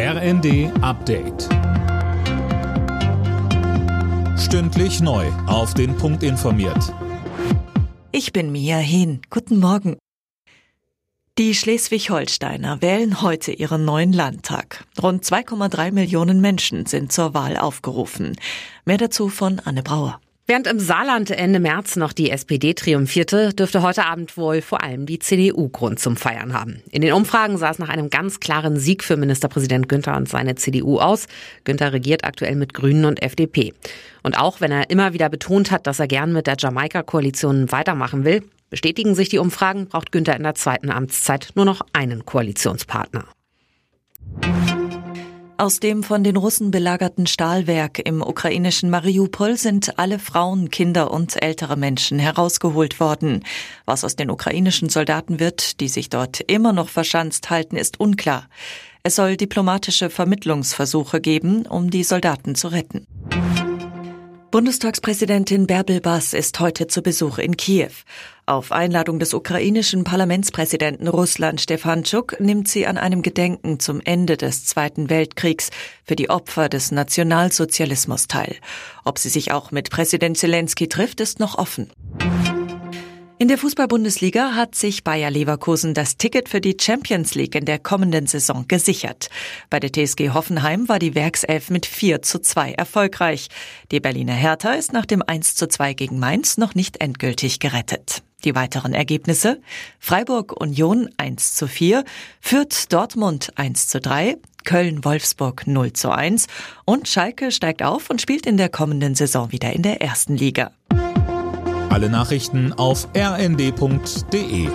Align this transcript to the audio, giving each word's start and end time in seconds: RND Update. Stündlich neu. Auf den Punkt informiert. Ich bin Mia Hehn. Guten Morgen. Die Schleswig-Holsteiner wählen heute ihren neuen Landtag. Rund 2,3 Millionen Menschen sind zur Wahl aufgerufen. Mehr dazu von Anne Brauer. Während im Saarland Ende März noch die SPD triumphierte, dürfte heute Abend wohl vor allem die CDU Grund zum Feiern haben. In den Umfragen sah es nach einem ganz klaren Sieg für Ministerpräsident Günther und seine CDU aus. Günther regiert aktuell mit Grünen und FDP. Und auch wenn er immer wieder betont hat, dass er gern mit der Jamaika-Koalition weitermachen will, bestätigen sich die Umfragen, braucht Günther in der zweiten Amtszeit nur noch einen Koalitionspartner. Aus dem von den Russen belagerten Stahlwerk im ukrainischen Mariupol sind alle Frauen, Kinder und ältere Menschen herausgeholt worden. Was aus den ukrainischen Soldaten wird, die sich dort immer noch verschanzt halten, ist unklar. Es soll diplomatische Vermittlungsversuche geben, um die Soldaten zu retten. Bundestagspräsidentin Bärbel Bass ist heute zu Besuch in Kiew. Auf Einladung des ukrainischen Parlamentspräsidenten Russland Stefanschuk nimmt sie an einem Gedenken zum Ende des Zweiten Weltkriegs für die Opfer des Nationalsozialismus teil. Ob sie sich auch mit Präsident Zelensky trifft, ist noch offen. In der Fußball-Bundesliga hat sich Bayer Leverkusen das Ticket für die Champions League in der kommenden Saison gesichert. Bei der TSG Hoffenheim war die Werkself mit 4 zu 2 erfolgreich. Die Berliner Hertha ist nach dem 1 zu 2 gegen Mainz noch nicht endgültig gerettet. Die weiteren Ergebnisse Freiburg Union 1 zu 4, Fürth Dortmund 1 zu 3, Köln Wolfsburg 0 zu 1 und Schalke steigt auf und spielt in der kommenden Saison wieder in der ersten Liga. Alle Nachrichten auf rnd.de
RND 0.00 0.70
Update. 0.80 1.48
Stündlich 4.38 5.00
neu. 5.00 5.26
Auf 5.48 5.74
den 5.74 5.96
Punkt 5.96 6.22
informiert. 6.22 6.94
Ich 8.12 8.32
bin 8.32 8.52
Mia 8.52 8.76
Hehn. 8.76 9.22
Guten 9.28 9.58
Morgen. 9.58 9.96
Die 11.36 11.52
Schleswig-Holsteiner 11.52 12.80
wählen 12.80 13.22
heute 13.22 13.50
ihren 13.50 13.84
neuen 13.84 14.12
Landtag. 14.12 14.84
Rund 15.02 15.24
2,3 15.24 15.90
Millionen 15.90 16.40
Menschen 16.40 16.86
sind 16.86 17.10
zur 17.10 17.34
Wahl 17.34 17.56
aufgerufen. 17.56 18.36
Mehr 18.84 18.98
dazu 18.98 19.28
von 19.28 19.60
Anne 19.64 19.82
Brauer. 19.82 20.20
Während 20.50 20.66
im 20.66 20.80
Saarland 20.80 21.30
Ende 21.30 21.60
März 21.60 21.96
noch 21.96 22.14
die 22.14 22.30
SPD 22.30 22.72
triumphierte, 22.72 23.52
dürfte 23.52 23.82
heute 23.82 24.06
Abend 24.06 24.38
wohl 24.38 24.62
vor 24.62 24.82
allem 24.82 25.04
die 25.04 25.18
CDU 25.18 25.68
Grund 25.68 26.00
zum 26.00 26.16
Feiern 26.16 26.54
haben. 26.54 26.82
In 26.90 27.02
den 27.02 27.12
Umfragen 27.12 27.58
sah 27.58 27.68
es 27.68 27.78
nach 27.78 27.90
einem 27.90 28.08
ganz 28.08 28.40
klaren 28.40 28.78
Sieg 28.78 29.04
für 29.04 29.18
Ministerpräsident 29.18 29.90
Günther 29.90 30.16
und 30.16 30.26
seine 30.26 30.54
CDU 30.54 31.00
aus. 31.00 31.26
Günther 31.64 31.92
regiert 31.92 32.24
aktuell 32.24 32.56
mit 32.56 32.72
Grünen 32.72 33.04
und 33.04 33.22
FDP. 33.22 33.74
Und 34.22 34.38
auch 34.38 34.62
wenn 34.62 34.72
er 34.72 34.88
immer 34.88 35.12
wieder 35.12 35.28
betont 35.28 35.70
hat, 35.70 35.86
dass 35.86 36.00
er 36.00 36.08
gern 36.08 36.32
mit 36.32 36.46
der 36.46 36.56
Jamaika-Koalition 36.58 37.70
weitermachen 37.70 38.24
will, 38.24 38.42
bestätigen 38.70 39.14
sich 39.14 39.28
die 39.28 39.38
Umfragen, 39.40 39.88
braucht 39.88 40.12
Günther 40.12 40.34
in 40.34 40.44
der 40.44 40.54
zweiten 40.54 40.90
Amtszeit 40.90 41.50
nur 41.56 41.66
noch 41.66 41.82
einen 41.92 42.24
Koalitionspartner. 42.24 43.26
Aus 45.60 45.80
dem 45.80 46.04
von 46.04 46.22
den 46.22 46.36
Russen 46.36 46.70
belagerten 46.70 47.26
Stahlwerk 47.26 47.98
im 47.98 48.22
ukrainischen 48.22 48.90
Mariupol 48.90 49.56
sind 49.56 49.98
alle 49.98 50.20
Frauen, 50.20 50.70
Kinder 50.70 51.10
und 51.10 51.42
ältere 51.42 51.76
Menschen 51.76 52.20
herausgeholt 52.20 53.00
worden. 53.00 53.42
Was 53.84 54.04
aus 54.04 54.14
den 54.14 54.30
ukrainischen 54.30 54.88
Soldaten 54.88 55.40
wird, 55.40 55.80
die 55.80 55.88
sich 55.88 56.10
dort 56.10 56.38
immer 56.42 56.72
noch 56.72 56.88
verschanzt 56.88 57.50
halten, 57.50 57.74
ist 57.74 57.98
unklar. 57.98 58.48
Es 59.02 59.16
soll 59.16 59.36
diplomatische 59.36 60.10
Vermittlungsversuche 60.10 61.20
geben, 61.20 61.66
um 61.66 61.90
die 61.90 62.04
Soldaten 62.04 62.54
zu 62.54 62.68
retten. 62.68 63.08
Bundestagspräsidentin 64.52 65.66
Bärbel 65.66 66.00
Bass 66.00 66.34
ist 66.34 66.60
heute 66.60 66.86
zu 66.86 67.02
Besuch 67.02 67.38
in 67.38 67.56
Kiew. 67.56 67.90
Auf 68.48 68.72
Einladung 68.72 69.18
des 69.18 69.34
ukrainischen 69.34 70.04
Parlamentspräsidenten 70.04 71.06
Russland 71.06 71.60
Stefanschuk 71.60 72.40
nimmt 72.40 72.66
sie 72.66 72.86
an 72.86 72.96
einem 72.96 73.20
Gedenken 73.20 73.78
zum 73.78 74.00
Ende 74.02 74.38
des 74.38 74.64
Zweiten 74.64 75.10
Weltkriegs 75.10 75.68
für 76.02 76.16
die 76.16 76.30
Opfer 76.30 76.70
des 76.70 76.90
Nationalsozialismus 76.90 78.26
teil. 78.26 78.56
Ob 79.04 79.18
sie 79.18 79.28
sich 79.28 79.52
auch 79.52 79.70
mit 79.70 79.90
Präsident 79.90 80.38
Zelensky 80.38 80.88
trifft, 80.88 81.20
ist 81.20 81.40
noch 81.40 81.58
offen. 81.58 81.90
In 83.36 83.48
der 83.48 83.58
Fußball-Bundesliga 83.58 84.54
hat 84.54 84.74
sich 84.74 85.04
Bayer 85.04 85.30
Leverkusen 85.30 85.92
das 85.92 86.16
Ticket 86.16 86.48
für 86.48 86.62
die 86.62 86.78
Champions 86.80 87.34
League 87.34 87.54
in 87.54 87.66
der 87.66 87.78
kommenden 87.78 88.26
Saison 88.26 88.64
gesichert. 88.66 89.28
Bei 89.68 89.78
der 89.78 89.92
TSG 89.92 90.30
Hoffenheim 90.30 90.88
war 90.88 90.98
die 90.98 91.14
Werkself 91.14 91.68
mit 91.68 91.84
4 91.84 92.22
zu 92.22 92.40
2 92.40 92.72
erfolgreich. 92.72 93.48
Die 93.92 94.00
Berliner 94.00 94.32
Hertha 94.32 94.72
ist 94.72 94.94
nach 94.94 95.04
dem 95.04 95.22
1 95.22 95.54
zu 95.54 95.68
2 95.68 95.92
gegen 95.92 96.18
Mainz 96.18 96.56
noch 96.56 96.74
nicht 96.74 97.02
endgültig 97.02 97.60
gerettet. 97.60 98.22
Die 98.44 98.54
weiteren 98.54 98.94
Ergebnisse 98.94 99.60
Freiburg 99.98 100.52
Union 100.60 101.08
1 101.16 101.54
zu 101.54 101.66
4, 101.66 102.04
Fürth 102.40 102.92
Dortmund 102.92 103.52
1 103.56 103.88
zu 103.88 104.00
3, 104.00 104.36
Köln 104.64 105.04
Wolfsburg 105.04 105.66
0 105.66 105.92
zu 105.92 106.10
1 106.10 106.46
und 106.84 107.08
Schalke 107.08 107.50
steigt 107.50 107.82
auf 107.82 108.10
und 108.10 108.20
spielt 108.20 108.46
in 108.46 108.56
der 108.56 108.68
kommenden 108.68 109.14
Saison 109.14 109.50
wieder 109.50 109.72
in 109.72 109.82
der 109.82 110.02
ersten 110.02 110.36
Liga. 110.36 110.70
Alle 111.90 112.10
Nachrichten 112.10 112.72
auf 112.74 113.08
rnd.de 113.16 114.68